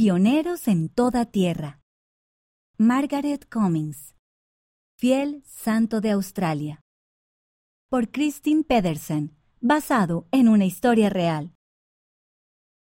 Pioneros 0.00 0.68
en 0.68 0.90
toda 0.90 1.26
tierra. 1.26 1.80
Margaret 2.76 3.48
Cummings. 3.50 4.14
Fiel 4.96 5.42
Santo 5.44 6.00
de 6.00 6.12
Australia. 6.12 6.80
Por 7.90 8.12
Christine 8.12 8.62
Pedersen, 8.62 9.36
basado 9.60 10.28
en 10.30 10.46
una 10.46 10.66
historia 10.66 11.10
real. 11.10 11.52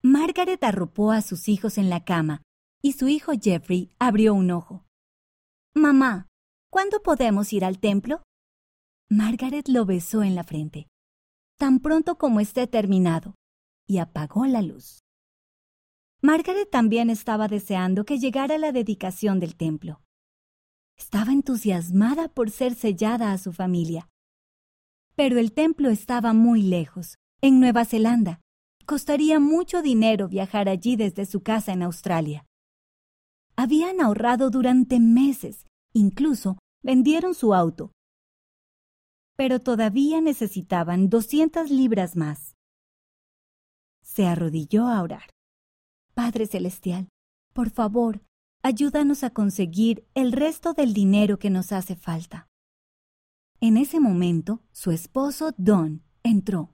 Margaret 0.04 0.62
arropó 0.66 1.14
a 1.14 1.22
sus 1.22 1.48
hijos 1.48 1.78
en 1.78 1.90
la 1.90 2.04
cama 2.04 2.42
y 2.82 2.92
su 2.92 3.08
hijo 3.08 3.32
Jeffrey 3.42 3.90
abrió 4.00 4.34
un 4.34 4.52
ojo. 4.52 4.84
Mamá, 5.74 6.28
¿cuándo 6.70 7.02
podemos 7.04 7.54
ir 7.54 7.64
al 7.64 7.80
templo? 7.80 8.22
Margaret 9.10 9.70
lo 9.70 9.86
besó 9.86 10.24
en 10.24 10.36
la 10.36 10.44
frente, 10.44 10.90
tan 11.58 11.80
pronto 11.80 12.18
como 12.18 12.42
esté 12.42 12.68
terminado, 12.68 13.34
y 13.88 14.00
apagó 14.00 14.46
la 14.46 14.62
luz. 14.62 15.07
Margaret 16.22 16.70
también 16.72 17.12
estaba 17.12 17.48
deseando 17.48 18.04
que 18.04 18.18
llegara 18.18 18.58
la 18.58 18.72
dedicación 18.72 19.40
del 19.40 19.56
templo. 19.56 20.02
Estaba 20.98 21.32
entusiasmada 21.32 22.28
por 22.28 22.50
ser 22.50 22.74
sellada 22.74 23.32
a 23.32 23.38
su 23.38 23.54
familia. 23.54 24.10
Pero 25.16 25.38
el 25.38 25.54
templo 25.54 25.90
estaba 25.90 26.34
muy 26.34 26.64
lejos, 26.64 27.20
en 27.42 27.60
Nueva 27.60 27.86
Zelanda. 27.86 28.42
Costaría 28.88 29.40
mucho 29.40 29.84
dinero 29.84 30.28
viajar 30.28 30.70
allí 30.70 30.96
desde 30.96 31.26
su 31.28 31.42
casa 31.44 31.74
en 31.74 31.84
Australia. 31.84 32.46
Habían 33.56 34.02
ahorrado 34.02 34.50
durante 34.50 35.00
meses, 35.00 35.68
incluso 35.94 36.58
vendieron 36.82 37.36
su 37.36 37.54
auto. 37.54 37.92
Pero 39.36 39.60
todavía 39.60 40.20
necesitaban 40.20 41.10
200 41.10 41.70
libras 41.70 42.16
más. 42.16 42.56
Se 44.02 44.26
arrodilló 44.26 44.88
a 44.88 45.04
orar. 45.04 45.37
Padre 46.18 46.48
Celestial, 46.48 47.10
por 47.54 47.70
favor, 47.70 48.24
ayúdanos 48.64 49.24
a 49.24 49.30
conseguir 49.30 50.08
el 50.16 50.32
resto 50.32 50.74
del 50.74 50.92
dinero 50.92 51.38
que 51.38 51.52
nos 51.52 51.72
hace 51.72 51.96
falta. 51.96 52.50
En 53.62 53.78
ese 53.78 54.00
momento, 54.00 54.64
su 54.72 54.90
esposo 54.90 55.54
Don 55.58 56.02
entró. 56.24 56.74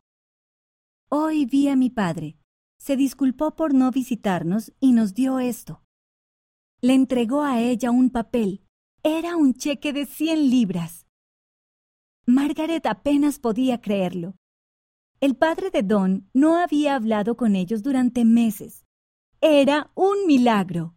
Hoy 1.09 1.45
vi 1.45 1.67
a 1.67 1.75
mi 1.75 1.89
padre. 1.89 2.37
Se 2.79 2.95
disculpó 2.95 3.53
por 3.53 3.73
no 3.73 3.91
visitarnos 3.91 4.71
y 4.79 4.93
nos 4.93 5.13
dio 5.13 5.39
esto. 5.39 5.83
Le 6.79 6.93
entregó 6.93 7.43
a 7.43 7.59
ella 7.59 7.91
un 7.91 8.11
papel. 8.11 8.63
Era 9.03 9.35
un 9.35 9.55
cheque 9.55 9.91
de 9.91 10.05
cien 10.05 10.49
libras. 10.49 11.05
Margaret 12.25 12.85
apenas 12.85 13.39
podía 13.39 13.81
creerlo. 13.81 14.35
El 15.19 15.35
padre 15.35 15.69
de 15.69 15.83
Don 15.83 16.29
no 16.33 16.55
había 16.55 16.95
hablado 16.95 17.35
con 17.35 17.57
ellos 17.57 17.83
durante 17.83 18.23
meses. 18.23 18.85
Era 19.45 19.91
un 19.93 20.25
milagro. 20.25 20.95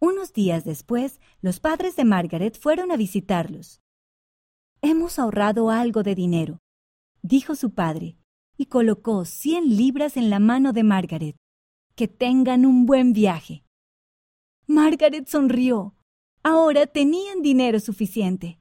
Unos 0.00 0.32
días 0.32 0.64
después, 0.64 1.20
los 1.40 1.60
padres 1.60 1.94
de 1.94 2.04
Margaret 2.04 2.58
fueron 2.58 2.90
a 2.90 2.96
visitarlos. 2.96 3.80
Hemos 4.82 5.16
ahorrado 5.20 5.70
algo 5.70 6.02
de 6.02 6.16
dinero, 6.16 6.58
dijo 7.22 7.54
su 7.54 7.72
padre, 7.72 8.18
y 8.56 8.66
colocó 8.66 9.24
cien 9.26 9.76
libras 9.76 10.16
en 10.16 10.28
la 10.28 10.40
mano 10.40 10.72
de 10.72 10.82
Margaret. 10.82 11.36
Que 11.94 12.08
tengan 12.08 12.66
un 12.66 12.84
buen 12.84 13.12
viaje. 13.12 13.62
Margaret 14.66 15.28
sonrió. 15.28 15.94
Ahora 16.42 16.88
tenían 16.88 17.42
dinero 17.42 17.78
suficiente. 17.78 18.58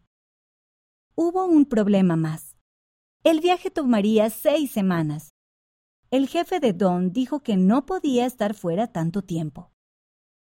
Hubo 1.15 1.47
un 1.47 1.65
problema 1.65 2.15
más. 2.15 2.55
El 3.23 3.39
viaje 3.39 3.71
tomaría 3.71 4.29
seis 4.29 4.69
semanas 4.69 5.31
el 6.11 6.27
jefe 6.27 6.59
de 6.59 6.73
Don 6.73 7.11
dijo 7.11 7.41
que 7.41 7.55
no 7.55 7.85
podía 7.85 8.25
estar 8.25 8.53
fuera 8.53 8.87
tanto 8.87 9.21
tiempo. 9.21 9.71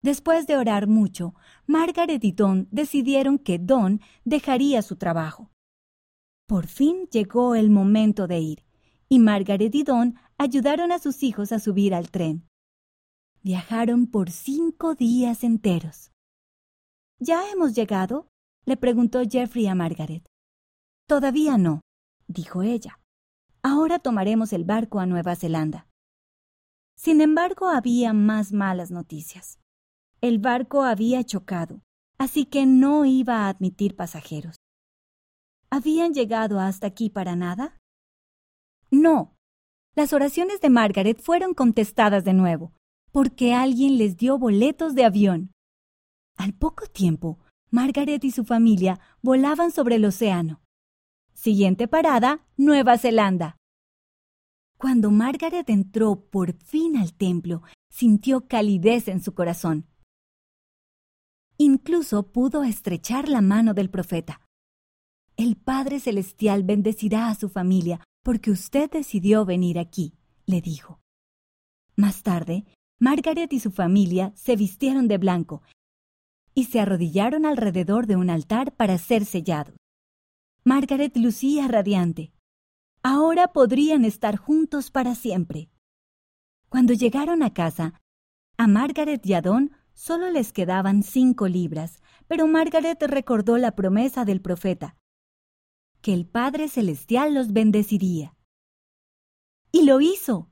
Después 0.01 0.47
de 0.47 0.57
orar 0.57 0.87
mucho, 0.87 1.35
Margaret 1.67 2.23
y 2.23 2.31
Don 2.31 2.67
decidieron 2.71 3.37
que 3.37 3.59
Don 3.59 4.01
dejaría 4.25 4.81
su 4.81 4.95
trabajo. 4.95 5.51
Por 6.47 6.67
fin 6.67 7.07
llegó 7.11 7.55
el 7.55 7.69
momento 7.69 8.27
de 8.27 8.39
ir, 8.39 8.65
y 9.07 9.19
Margaret 9.19 9.73
y 9.75 9.83
Don 9.83 10.15
ayudaron 10.37 10.91
a 10.91 10.99
sus 10.99 11.21
hijos 11.21 11.51
a 11.51 11.59
subir 11.59 11.93
al 11.93 12.09
tren. 12.09 12.47
Viajaron 13.43 14.07
por 14.07 14.31
cinco 14.31 14.95
días 14.95 15.43
enteros. 15.43 16.11
¿Ya 17.19 17.49
hemos 17.51 17.75
llegado? 17.75 18.27
le 18.65 18.77
preguntó 18.77 19.21
Jeffrey 19.29 19.67
a 19.67 19.75
Margaret. 19.75 20.25
Todavía 21.07 21.57
no, 21.57 21.81
dijo 22.27 22.63
ella. 22.63 23.00
Ahora 23.63 23.99
tomaremos 23.99 24.53
el 24.53 24.63
barco 24.63 24.99
a 24.99 25.05
Nueva 25.05 25.35
Zelanda. 25.35 25.87
Sin 26.95 27.21
embargo, 27.21 27.67
había 27.67 28.13
más 28.13 28.51
malas 28.51 28.91
noticias. 28.91 29.59
El 30.19 30.39
barco 30.39 30.83
había 30.83 31.23
chocado, 31.23 31.81
así 32.17 32.45
que 32.45 32.65
no 32.65 33.05
iba 33.05 33.45
a 33.45 33.49
admitir 33.49 33.95
pasajeros. 33.95 34.55
¿Habían 35.69 36.13
llegado 36.13 36.59
hasta 36.59 36.87
aquí 36.87 37.09
para 37.09 37.35
nada? 37.35 37.77
No. 38.89 39.35
Las 39.95 40.13
oraciones 40.13 40.61
de 40.61 40.69
Margaret 40.69 41.21
fueron 41.21 41.53
contestadas 41.53 42.23
de 42.23 42.33
nuevo, 42.33 42.73
porque 43.11 43.53
alguien 43.53 43.97
les 43.97 44.17
dio 44.17 44.37
boletos 44.37 44.95
de 44.95 45.05
avión. 45.05 45.51
Al 46.37 46.53
poco 46.53 46.87
tiempo, 46.87 47.39
Margaret 47.69 48.23
y 48.23 48.31
su 48.31 48.43
familia 48.43 48.99
volaban 49.21 49.71
sobre 49.71 49.95
el 49.95 50.05
océano. 50.05 50.60
Siguiente 51.33 51.87
parada, 51.87 52.45
Nueva 52.57 52.97
Zelanda. 52.97 53.57
Cuando 54.77 55.11
Margaret 55.11 55.69
entró 55.69 56.29
por 56.29 56.53
fin 56.53 56.97
al 56.97 57.13
templo, 57.13 57.61
sintió 57.89 58.47
calidez 58.47 59.07
en 59.07 59.21
su 59.21 59.33
corazón. 59.33 59.87
Incluso 61.57 62.31
pudo 62.31 62.63
estrechar 62.63 63.29
la 63.29 63.41
mano 63.41 63.73
del 63.73 63.89
profeta. 63.89 64.41
El 65.37 65.55
Padre 65.55 65.99
Celestial 65.99 66.63
bendecirá 66.63 67.29
a 67.29 67.35
su 67.35 67.49
familia 67.49 68.03
porque 68.23 68.51
usted 68.51 68.89
decidió 68.89 69.45
venir 69.45 69.79
aquí, 69.79 70.13
le 70.45 70.61
dijo. 70.61 70.99
Más 71.95 72.23
tarde, 72.23 72.65
Margaret 72.99 73.51
y 73.53 73.59
su 73.59 73.71
familia 73.71 74.31
se 74.35 74.55
vistieron 74.55 75.07
de 75.07 75.17
blanco 75.17 75.63
y 76.53 76.65
se 76.65 76.79
arrodillaron 76.79 77.45
alrededor 77.45 78.07
de 78.07 78.15
un 78.15 78.29
altar 78.29 78.75
para 78.75 78.97
ser 78.97 79.25
sellados. 79.25 79.75
Margaret 80.63 81.17
lucía 81.17 81.67
radiante. 81.67 82.33
Ahora 83.01 83.47
podrían 83.47 84.05
estar 84.05 84.37
juntos 84.37 84.91
para 84.91 85.15
siempre. 85.15 85.71
Cuando 86.69 86.93
llegaron 86.93 87.41
a 87.41 87.51
casa, 87.51 87.99
a 88.57 88.67
Margaret 88.67 89.25
y 89.25 89.33
a 89.33 89.41
Don 89.41 89.71
solo 89.95 90.29
les 90.29 90.53
quedaban 90.53 91.01
cinco 91.01 91.47
libras, 91.47 91.99
pero 92.27 92.45
Margaret 92.45 93.01
recordó 93.01 93.57
la 93.57 93.71
promesa 93.71 94.23
del 94.23 94.39
profeta, 94.39 94.95
que 96.01 96.13
el 96.13 96.27
Padre 96.27 96.69
Celestial 96.69 97.33
los 97.33 97.53
bendeciría. 97.53 98.35
Y 99.71 99.83
lo 99.85 99.99
hizo. 99.99 100.51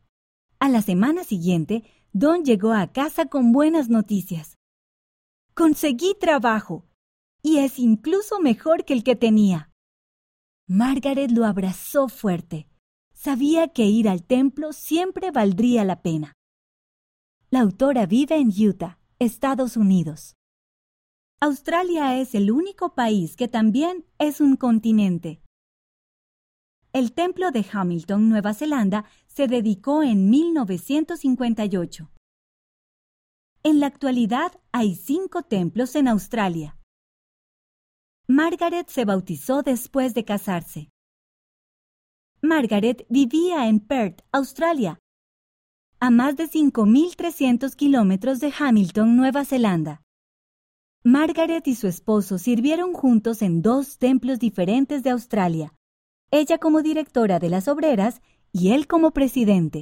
A 0.58 0.70
la 0.70 0.82
semana 0.82 1.24
siguiente, 1.24 1.84
Don 2.14 2.44
llegó 2.44 2.74
a 2.74 2.92
casa 2.92 3.28
con 3.28 3.52
buenas 3.52 3.90
noticias. 3.90 4.58
Conseguí 5.54 6.16
trabajo, 6.20 6.88
y 7.44 7.60
es 7.60 7.78
incluso 7.78 8.40
mejor 8.40 8.86
que 8.86 8.94
el 8.94 9.04
que 9.04 9.16
tenía. 9.16 9.69
Margaret 10.72 11.32
lo 11.32 11.46
abrazó 11.46 12.10
fuerte. 12.10 12.68
Sabía 13.12 13.70
que 13.70 13.86
ir 13.86 14.08
al 14.08 14.22
templo 14.24 14.72
siempre 14.72 15.32
valdría 15.32 15.84
la 15.84 16.04
pena. 16.04 16.34
La 17.50 17.62
autora 17.62 18.06
vive 18.06 18.36
en 18.36 18.50
Utah, 18.50 19.00
Estados 19.18 19.78
Unidos. 19.78 20.36
Australia 21.40 22.20
es 22.20 22.36
el 22.36 22.52
único 22.52 22.94
país 22.94 23.36
que 23.36 23.48
también 23.48 24.06
es 24.20 24.42
un 24.42 24.58
continente. 24.58 25.42
El 26.94 27.14
templo 27.14 27.50
de 27.50 27.66
Hamilton, 27.74 28.30
Nueva 28.30 28.54
Zelanda, 28.54 29.06
se 29.26 29.48
dedicó 29.48 30.04
en 30.04 30.30
1958. 30.30 32.12
En 33.64 33.80
la 33.80 33.88
actualidad 33.88 34.52
hay 34.72 34.94
cinco 34.94 35.42
templos 35.42 35.96
en 35.96 36.08
Australia. 36.08 36.79
Margaret 38.32 38.88
se 38.90 39.06
bautizó 39.06 39.64
después 39.64 40.14
de 40.14 40.24
casarse. 40.24 40.92
Margaret 42.44 43.08
vivía 43.10 43.68
en 43.68 43.80
Perth, 43.80 44.22
Australia, 44.32 45.00
a 46.00 46.12
más 46.12 46.36
de 46.36 46.48
5.300 46.48 47.76
kilómetros 47.76 48.40
de 48.40 48.54
Hamilton, 48.56 49.18
Nueva 49.18 49.46
Zelanda. 49.46 50.04
Margaret 51.04 51.68
y 51.68 51.74
su 51.74 51.88
esposo 51.88 52.38
sirvieron 52.38 52.94
juntos 52.94 53.42
en 53.42 53.64
dos 53.64 53.98
templos 53.98 54.38
diferentes 54.38 55.02
de 55.02 55.10
Australia, 55.10 55.74
ella 56.30 56.60
como 56.60 56.84
directora 56.84 57.40
de 57.40 57.50
las 57.50 57.68
obreras 57.68 58.22
y 58.52 58.74
él 58.74 58.86
como 58.86 59.10
presidente. 59.10 59.78